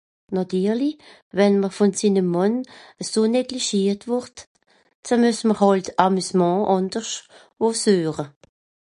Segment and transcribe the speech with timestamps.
[0.35, 1.01] Nàtirlich,
[1.37, 2.55] wenn m’r vùn sim Mànn
[3.03, 4.37] eso neglischiert wùrd,
[5.05, 7.23] ze muess m’r hàlt ’s Amusement àndersch
[7.59, 8.25] wo sueche.